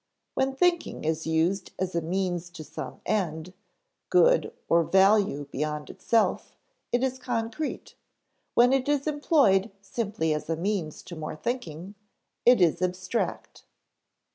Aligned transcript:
_When 0.35 0.57
thinking 0.57 1.03
is 1.03 1.27
used 1.27 1.73
as 1.77 1.93
a 1.93 2.01
means 2.01 2.49
to 2.49 2.63
some 2.63 3.01
end, 3.05 3.53
good, 4.09 4.51
or 4.67 4.83
value 4.83 5.45
beyond 5.51 5.91
itself, 5.91 6.55
it 6.91 7.03
is 7.03 7.19
concrete; 7.19 7.93
when 8.55 8.73
it 8.73 8.89
is 8.89 9.05
employed 9.05 9.69
simply 9.79 10.33
as 10.33 10.49
a 10.49 10.57
means 10.57 11.03
to 11.03 11.15
more 11.15 11.35
thinking, 11.35 11.93
it 12.47 12.59
is 12.61 12.81
abstract. 12.81 13.65